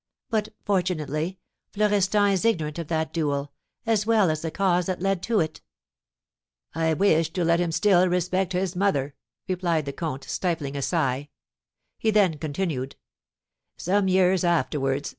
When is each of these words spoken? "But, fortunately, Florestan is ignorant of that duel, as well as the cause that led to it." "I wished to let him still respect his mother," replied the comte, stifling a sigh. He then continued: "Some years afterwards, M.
"But, 0.31 0.49
fortunately, 0.65 1.37
Florestan 1.73 2.31
is 2.31 2.43
ignorant 2.43 2.79
of 2.79 2.87
that 2.87 3.13
duel, 3.13 3.53
as 3.85 4.03
well 4.03 4.31
as 4.31 4.41
the 4.41 4.49
cause 4.49 4.87
that 4.87 4.99
led 4.99 5.21
to 5.21 5.39
it." 5.41 5.61
"I 6.73 6.95
wished 6.95 7.35
to 7.35 7.43
let 7.45 7.59
him 7.59 7.71
still 7.71 8.07
respect 8.07 8.53
his 8.53 8.75
mother," 8.75 9.13
replied 9.47 9.85
the 9.85 9.93
comte, 9.93 10.23
stifling 10.23 10.75
a 10.75 10.81
sigh. 10.81 11.29
He 11.99 12.09
then 12.09 12.39
continued: 12.39 12.95
"Some 13.77 14.07
years 14.07 14.43
afterwards, 14.43 15.09
M. 15.09 15.09